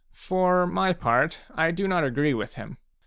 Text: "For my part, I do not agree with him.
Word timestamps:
"For 0.29 0.65
my 0.65 0.93
part, 0.93 1.41
I 1.53 1.69
do 1.69 1.87
not 1.87 2.03
agree 2.03 2.33
with 2.33 2.55
him. 2.55 2.79